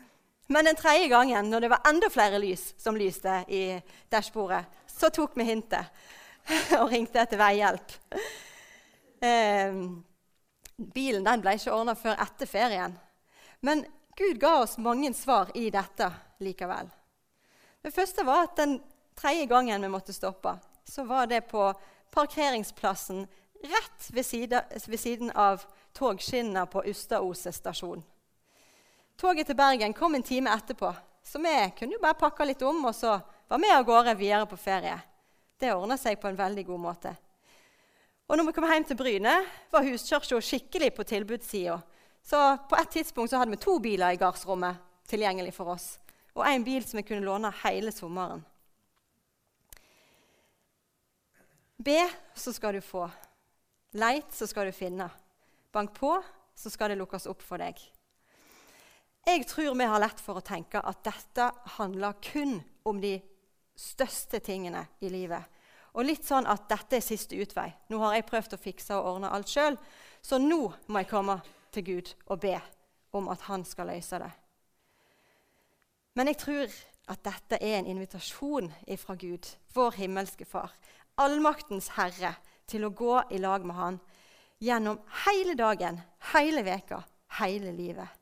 [0.47, 5.09] Men den tredje gangen, når det var enda flere lys som lyste i dashbordet, så
[5.09, 5.91] tok vi hintet
[6.79, 7.95] og ringte etter veihjelp.
[9.19, 9.81] Eh,
[10.77, 12.95] bilen ble ikke ordna før etter ferien.
[13.59, 13.83] Men
[14.17, 16.07] Gud ga oss mange svar i dette
[16.39, 16.87] likevel.
[17.81, 18.79] Det første var at den
[19.17, 20.55] tredje gangen vi måtte stoppe,
[20.87, 21.69] så var det på
[22.13, 23.27] parkeringsplassen
[23.67, 28.03] rett ved siden av togskinnene på Ustaoset stasjon.
[29.17, 30.91] Toget til Bergen kom en time etterpå,
[31.25, 33.15] så vi kunne jo bare pakke litt om og så
[33.49, 34.93] var med av gårde videre på ferie.
[35.57, 37.13] Det ordna seg på en veldig god måte.
[38.27, 39.33] Og når vi kom hjem til Bryne,
[39.73, 41.79] var huskirka skikkelig på tilbudssida.
[42.21, 45.95] Så på et tidspunkt så hadde vi to biler i gardsrommet tilgjengelig for oss.
[46.37, 48.45] Og en bil som vi kunne låne hele sommeren.
[51.77, 52.03] Be,
[52.37, 53.07] så skal du få.
[53.97, 55.09] Leit, så skal du finne.
[55.73, 56.19] Bank på,
[56.53, 57.79] så skal det lukkes opp for deg.
[59.27, 63.17] Jeg tror vi har lett for å tenke at dette handler kun om de
[63.75, 65.43] største tingene i livet.
[65.99, 67.67] Og litt sånn at dette er siste utvei.
[67.91, 69.75] Nå har jeg prøvd å fikse og ordne alt sjøl,
[70.23, 71.35] så nå må jeg komme
[71.75, 72.53] til Gud og be
[73.17, 74.29] om at han skal løse det.
[76.15, 76.77] Men jeg tror
[77.11, 80.71] at dette er en invitasjon fra Gud, vår himmelske Far,
[81.19, 82.37] allmaktens Herre,
[82.67, 83.99] til å gå i lag med Han
[84.63, 85.99] gjennom hele dagen,
[86.33, 87.03] hele veka,
[87.41, 88.16] hele livet.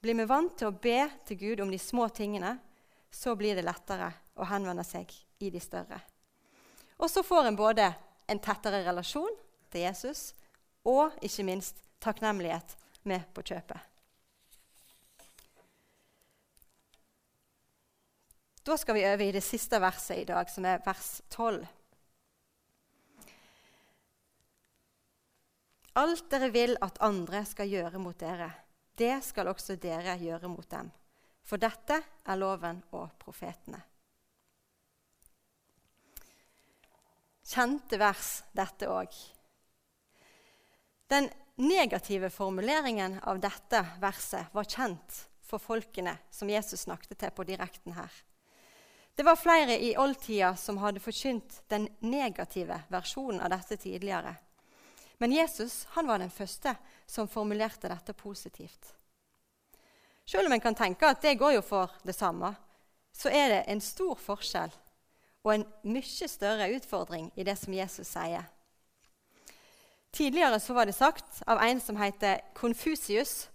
[0.00, 2.54] Blir vi vant til å be til Gud om de små tingene,
[3.10, 4.08] så blir det lettere
[4.40, 5.12] å henvende seg
[5.44, 5.98] i de større.
[7.00, 7.90] Og så får en både
[8.30, 9.32] en tettere relasjon
[9.72, 10.30] til Jesus
[10.88, 12.76] og ikke minst takknemlighet
[13.08, 13.90] med på kjøpet.
[18.64, 21.62] Da skal vi øve i det siste verset i dag, som er vers 12.
[26.00, 28.50] Alt dere vil at andre skal gjøre mot dere,
[29.00, 30.90] det skal også dere gjøre mot dem.
[31.46, 33.80] For dette er loven og profetene.
[37.50, 39.16] Kjente vers, dette òg.
[41.10, 41.26] Den
[41.58, 47.96] negative formuleringen av dette verset var kjent for folkene som Jesus snakket til på direkten
[47.96, 48.12] her.
[49.18, 54.36] Det var flere i oldtida som hadde forkynt den negative versjonen av dette tidligere.
[55.20, 56.72] Men Jesus han var den første
[57.06, 58.94] som formulerte dette positivt.
[60.24, 62.54] Selv om en kan tenke at det går jo for det samme,
[63.12, 64.72] så er det en stor forskjell
[65.44, 68.46] og en mye større utfordring i det som Jesus sier.
[70.12, 73.48] Tidligere så var det sagt av en som heter Konfusius.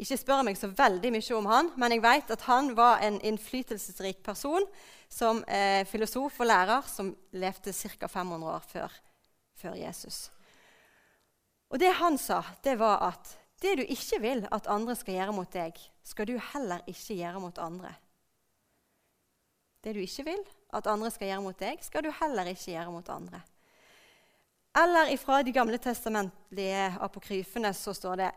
[0.00, 3.20] Ikke spør meg så veldig mye om han, men jeg vet at han var en
[3.20, 4.64] innflytelsesrik person
[5.10, 8.08] som eh, filosof og lærer som levde ca.
[8.08, 9.00] 500 år før,
[9.60, 10.28] før Jesus.
[11.70, 15.34] Og det han sa, det var at det du ikke vil at andre skal gjøre
[15.36, 17.92] mot deg, skal du heller ikke gjøre mot andre.
[19.80, 20.42] Det du ikke vil
[20.76, 23.42] at andre skal gjøre mot deg, skal du heller ikke gjøre mot andre.
[24.80, 28.30] Eller ifra de gamle testamentlige apokryfene så står det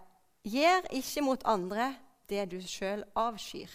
[0.43, 1.93] Gjør ikke mot andre
[2.29, 3.69] det du sjøl avskyr.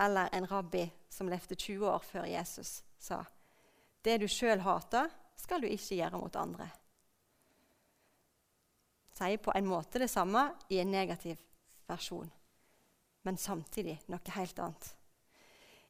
[0.00, 3.24] Eller en rabbi som levde 20 år før Jesus, sa
[4.04, 6.70] Det du sjøl hater, skal du ikke gjøre mot andre
[9.14, 11.38] sier på en måte det samme i en negativ
[11.86, 12.30] versjon,
[13.22, 14.90] men samtidig noe helt annet.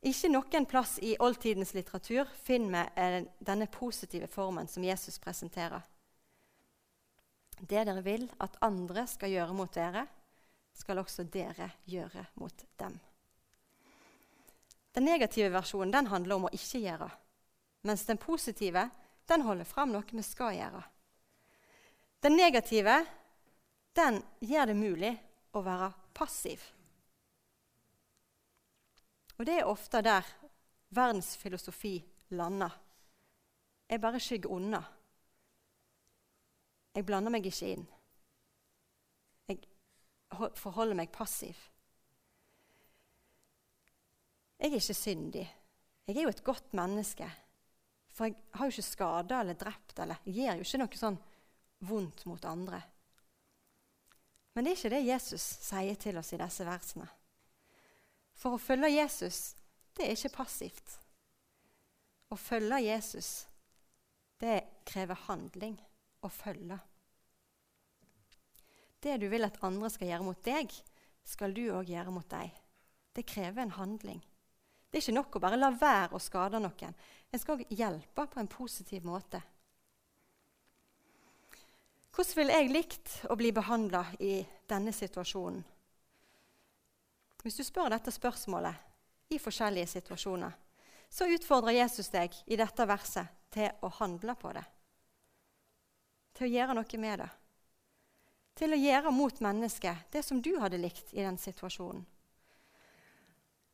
[0.04, 5.80] Ikke noen plass i oldtidens litteratur finner vi denne positive formen som Jesus presenterer.
[7.60, 10.04] Det dere vil at andre skal gjøre mot dere,
[10.74, 12.98] skal også dere gjøre mot dem.
[14.94, 17.08] Den negative versjonen den handler om å ikke gjøre,
[17.88, 18.88] mens den positive
[19.30, 20.82] den holder fram noe vi skal gjøre.
[22.24, 23.04] Den negative
[23.92, 25.10] den gjør det mulig
[25.52, 26.62] å være passiv.
[29.36, 30.24] Og det er ofte der
[30.94, 31.98] verdens filosofi
[32.32, 32.72] lander.
[33.90, 34.80] Jeg bare skygger unna.
[36.94, 37.84] Jeg blander meg ikke inn.
[39.50, 39.60] Jeg
[40.56, 41.58] forholder meg passiv.
[44.58, 45.44] Jeg er ikke syndig.
[46.08, 47.28] Jeg er jo et godt menneske.
[48.14, 51.22] For jeg har jo ikke skada eller drept eller gjør jo ikke noe sånn
[51.78, 52.82] vondt mot andre.
[54.54, 57.08] Men det er ikke det Jesus sier til oss i disse versene.
[58.38, 59.54] For å følge Jesus,
[59.94, 60.98] det er ikke passivt.
[62.30, 63.30] Å følge Jesus,
[64.42, 65.76] det krever handling
[66.24, 66.78] å følge.
[69.04, 70.70] Det du vil at andre skal gjøre mot deg,
[71.24, 72.54] skal du òg gjøre mot deg.
[73.14, 74.22] Det krever en handling.
[74.88, 76.94] Det er ikke nok å bare la være å skade noen.
[77.30, 79.40] En skal hjelpe på en positiv måte.
[82.14, 84.36] Hvordan ville jeg likt å bli behandla i
[84.70, 85.64] denne situasjonen?
[87.42, 90.54] Hvis du spør dette spørsmålet i forskjellige situasjoner,
[91.10, 94.62] så utfordrer Jesus deg i dette verset til å handle på det.
[96.38, 97.28] Til å gjøre noe med det.
[98.62, 102.06] Til å gjøre mot mennesket det som du hadde likt i den situasjonen.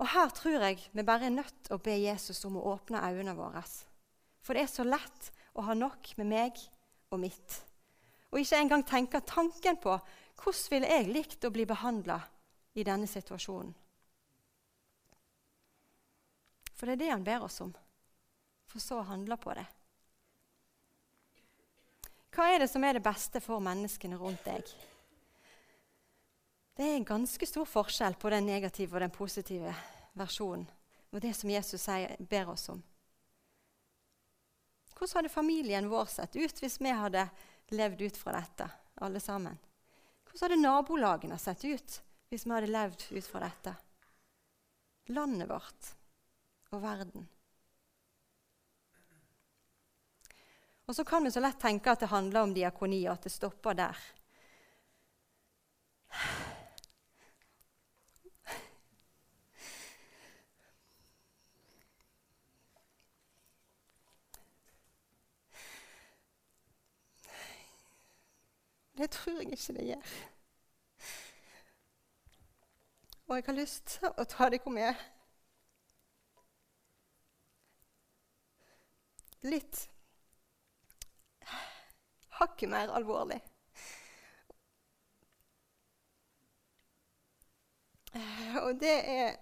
[0.00, 3.04] Og her tror jeg vi bare er nødt til å be Jesus om å åpne
[3.04, 3.60] øynene våre.
[4.40, 6.62] For det er så lett å ha nok med meg
[7.12, 7.66] og mitt.
[8.30, 9.96] Og ikke engang tenke tanken på
[10.40, 12.20] hvordan ville jeg likt å bli behandla
[12.78, 13.74] i denne situasjonen.
[16.78, 17.74] For det er det han ber oss om,
[18.70, 19.66] for så å handle på det.
[22.32, 24.64] Hva er det som er det beste for menneskene rundt deg?
[26.78, 29.74] Det er en ganske stor forskjell på den negative og den positive
[30.16, 30.64] versjonen
[31.10, 32.82] og det som Jesus sier, ber oss om.
[34.94, 37.24] Hvordan hadde familien vår sett ut hvis vi hadde
[37.70, 39.58] levd ut fra dette, alle sammen?
[40.30, 43.74] Hvordan hadde nabolagene sett ut hvis vi hadde levd ut fra dette?
[45.10, 45.94] Landet vårt
[46.70, 47.26] og verden.
[50.90, 53.30] Og så kan vi så lett tenke at det handler om diakoni, og at det
[53.30, 53.98] stopper der.
[69.00, 70.08] Det tror jeg ikke det gjør.
[73.26, 74.98] Og jeg har lyst til å ta dere med
[79.48, 79.78] litt
[82.40, 83.38] hakket mer alvorlig.
[88.60, 89.38] Og det er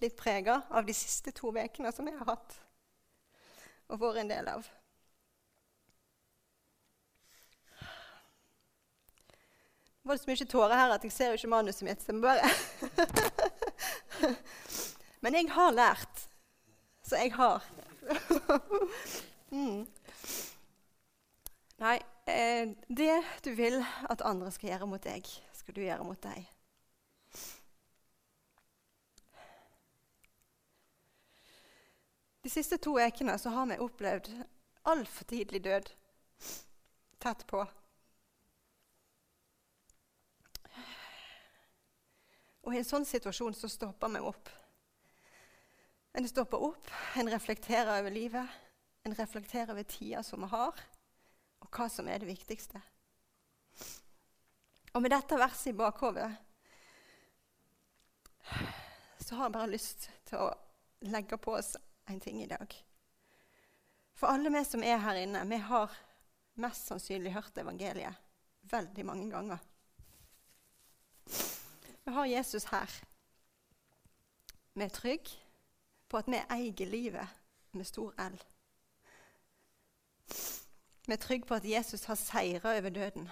[0.00, 2.56] litt prega av de siste to ukene som jeg har hatt
[3.92, 4.72] og vært en del av.
[10.04, 12.02] Det var så mye tårer her at jeg ser jo ikke manuset mitt.
[12.04, 12.44] Så bare
[15.24, 16.26] Men jeg har lært.
[17.08, 17.64] Så jeg har.
[19.48, 19.86] mm.
[21.80, 21.94] Nei,
[22.28, 23.14] eh, det
[23.46, 23.78] du vil
[24.12, 26.50] at andre skal gjøre mot deg, skal du gjøre mot deg.
[32.44, 34.28] De siste to ukene har vi opplevd
[34.92, 35.88] altfor tidlig død
[37.24, 37.64] tett på.
[42.64, 44.48] Og i en sånn situasjon så stopper vi opp.
[46.14, 48.58] En stopper opp, en reflekterer over livet,
[49.04, 50.80] en reflekterer over tida som vi har,
[51.60, 52.80] og hva som er det viktigste.
[54.94, 56.30] Og med dette verset i bakhodet
[59.24, 60.52] så har jeg bare lyst til å
[61.10, 61.74] legge på oss
[62.12, 62.68] en ting i dag.
[64.14, 65.92] For alle vi som er her inne, vi har
[66.62, 68.20] mest sannsynlig hørt evangeliet
[68.70, 69.58] veldig mange ganger.
[72.04, 72.90] Vi har Jesus her.
[74.74, 75.38] Vi er trygge
[76.08, 77.28] på at vi eier livet
[77.72, 78.36] med stor L.
[81.06, 83.30] Vi er trygge på at Jesus har seira over døden.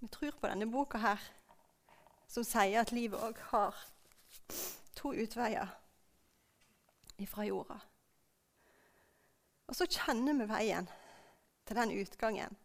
[0.00, 1.20] Vi tror på denne boka her,
[2.28, 3.76] som sier at livet òg har
[4.96, 5.68] to utveier
[7.18, 7.78] ifra jorda.
[9.66, 10.88] Og så kjenner vi veien
[11.66, 12.56] til den utgangen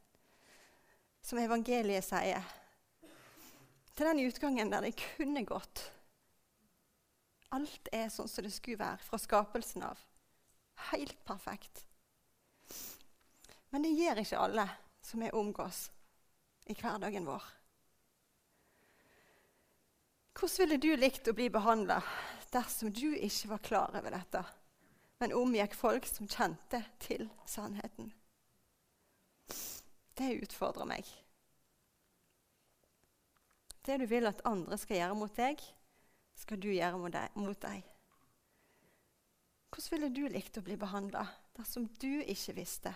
[1.22, 2.44] som evangeliet sier
[3.98, 5.82] til den utgangen der det kunne gått.
[7.56, 10.00] Alt er sånn som det skulle være fra skapelsen av.
[10.92, 11.86] Helt perfekt.
[13.74, 14.68] Men det gjør ikke alle
[15.04, 15.88] som er omgås
[16.68, 17.44] i hverdagen vår.
[20.38, 21.98] Hvordan ville du likt å bli behandla
[22.54, 24.44] dersom du ikke var klar over dette,
[25.18, 28.12] men omgikk folk som kjente til sannheten?
[30.18, 31.10] Det utfordrer meg.
[33.88, 35.62] Det du vil at andre skal gjøre mot deg,
[36.36, 37.86] skal du gjøre mot deg.
[39.72, 41.24] Hvordan ville du likt å bli behandla
[41.56, 42.92] dersom du ikke visste,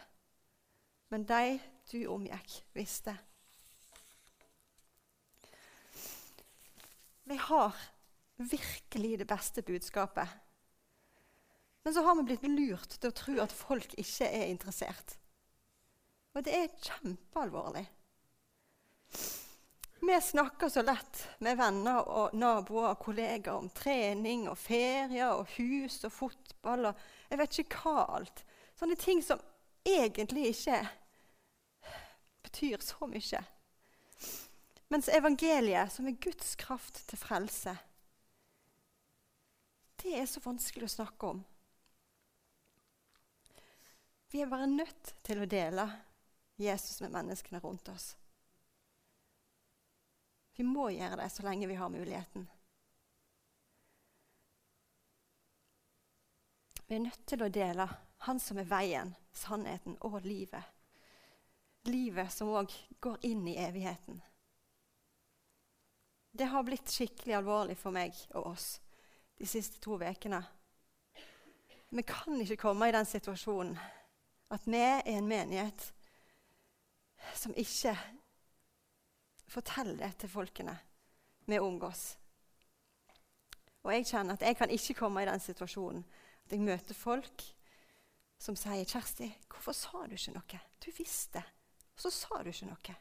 [1.11, 1.59] men de
[1.91, 3.15] du omgikk, visste?
[7.23, 7.77] Vi har
[8.35, 10.27] virkelig det beste budskapet.
[11.83, 15.15] Men så har vi blitt lurt til å tro at folk ikke er interessert.
[16.35, 17.87] Og det er kjempealvorlig.
[20.03, 25.51] Vi snakker så lett med venner og naboer og kollegaer om trening og ferier og
[25.59, 28.41] hus og fotball og jeg vet ikke hva alt.
[28.75, 29.39] Sånne ting som
[29.85, 30.79] egentlig ikke
[32.41, 33.43] betyr så mye.
[34.91, 37.75] Mens evangeliet, som er Guds kraft til frelse,
[40.01, 41.43] det er så vanskelig å snakke om.
[44.33, 45.85] Vi er bare nødt til å dele
[46.59, 48.15] Jesus med menneskene rundt oss.
[50.55, 52.47] Vi må gjøre det så lenge vi har muligheten.
[56.87, 57.87] Vi er nødt til å dele
[58.21, 60.61] Han som er veien, sannheten og livet.
[61.89, 62.69] Livet som òg
[63.01, 64.19] går inn i evigheten.
[66.31, 68.67] Det har blitt skikkelig alvorlig for meg og oss
[69.41, 70.43] de siste to ukene.
[71.89, 73.73] Vi kan ikke komme i den situasjonen
[74.51, 75.87] at vi er en menighet
[77.33, 77.95] som ikke
[79.51, 80.77] forteller det til folkene
[81.49, 82.15] vi omgås.
[83.83, 86.03] Og jeg kjenner at jeg kan ikke komme i den situasjonen
[86.45, 87.43] at jeg møter folk
[88.41, 91.43] som sier 'Kjersti, hvorfor sa du ikke noe?' Du visste,
[91.93, 92.95] og så sa du ikke noe.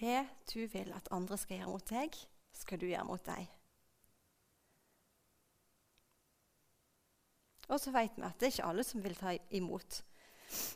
[0.00, 2.16] Det du vil at andre skal gjøre mot deg,
[2.52, 3.50] skal du gjøre mot deg.
[7.68, 10.02] Og så vet vi at det er ikke alle som vil ta imot.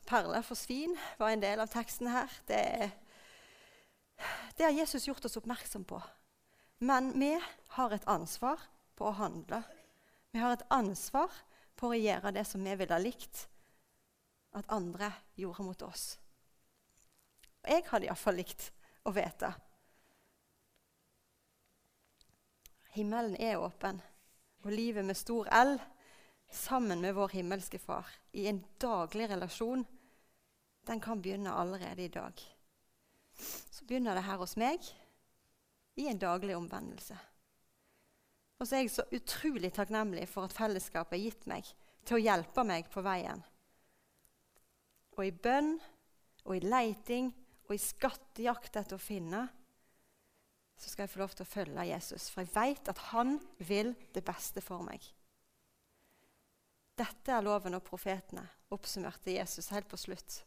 [0.09, 2.33] Perler for svin var en del av teksten her.
[2.47, 2.63] Det,
[4.57, 6.01] det har Jesus gjort oss oppmerksom på.
[6.79, 7.33] Men vi
[7.75, 8.63] har et ansvar
[8.99, 9.63] på å handle.
[10.31, 11.33] Vi har et ansvar
[11.79, 13.47] på å gjøre det som vi ville ha likt
[14.59, 16.19] at andre gjorde mot oss.
[17.63, 18.71] Og Jeg hadde iallfall likt
[19.07, 19.53] å vite.
[22.95, 24.01] Himmelen er åpen,
[24.65, 25.77] og livet med stor L
[26.51, 29.85] sammen med vår himmelske Far i en daglig relasjon,
[30.89, 32.33] den kan begynne allerede i dag.
[33.71, 34.85] Så begynner det her hos meg
[35.99, 37.19] i en daglig omvendelse.
[38.59, 41.69] Og så er jeg så utrolig takknemlig for at fellesskapet har gitt meg
[42.09, 43.43] til å hjelpe meg på veien.
[45.19, 45.77] Og i bønn
[46.47, 47.31] og i leiting
[47.69, 49.45] og i skattejakt etter å finne,
[50.79, 52.29] så skal jeg få lov til å følge Jesus.
[52.31, 53.37] For jeg vet at han
[53.67, 55.03] vil det beste for meg.
[56.99, 58.43] Dette er loven og profetene,
[58.75, 60.41] oppsummerte Jesus helt på slutt.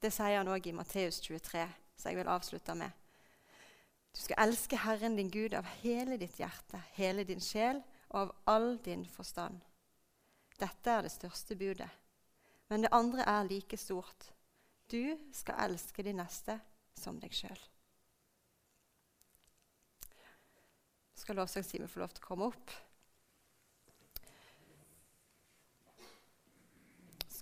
[0.00, 1.64] Det sier han òg i Matteus 23,
[1.96, 2.92] så jeg vil avslutte med.
[4.14, 7.82] Du skal elske Herren din Gud av hele ditt hjerte, hele din sjel
[8.12, 9.58] og av all din forstand.
[10.60, 11.90] Dette er det største budet.
[12.70, 14.30] Men det andre er like stort.
[14.90, 16.56] Du skal elske de neste
[16.96, 17.58] som deg sjøl.
[21.18, 22.72] Skal lovsangstimen få lov til å komme opp?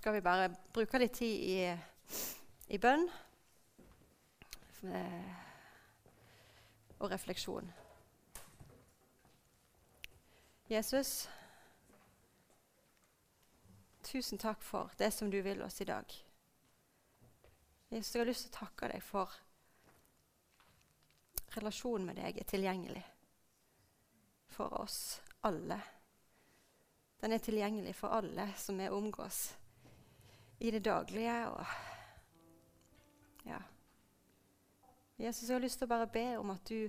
[0.03, 1.59] Skal vi bare bruke litt tid i,
[2.75, 3.05] i bønn
[6.99, 7.69] og refleksjon.
[10.67, 11.13] Jesus,
[14.03, 16.17] tusen takk for det som du vil oss i dag.
[17.95, 19.39] Jesus, jeg har lyst til å takke deg for
[21.55, 23.07] relasjonen med deg er tilgjengelig
[24.51, 25.01] for oss
[25.47, 25.79] alle.
[27.23, 29.45] Den er tilgjengelig for alle som vi omgås
[30.63, 31.47] i det daglige.
[31.49, 31.65] Og
[33.45, 33.59] ja.
[35.17, 36.87] Jesus, jeg har lyst til å bare be om at du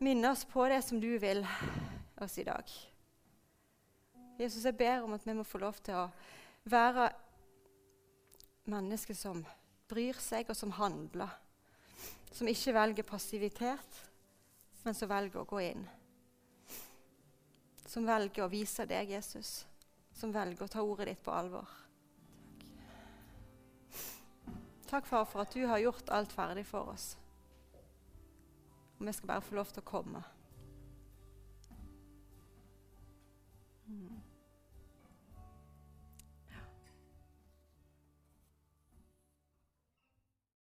[0.00, 1.44] minner oss på det som du vil
[2.20, 2.72] oss i dag.
[4.40, 6.08] Jesus, jeg ber om at vi må få lov til å
[6.68, 7.10] være
[8.68, 9.44] mennesker som
[9.88, 11.30] bryr seg, og som handler.
[12.32, 14.02] Som ikke velger passivitet,
[14.84, 15.86] men som velger å gå inn.
[17.86, 19.62] Som velger å vise deg, Jesus.
[20.16, 21.85] Som velger å ta ordet ditt på alvor.
[24.86, 27.16] Takk, far, for at du har gjort alt ferdig for oss.
[28.98, 30.22] Og vi skal bare få lov til å komme.
[33.86, 34.25] Mm.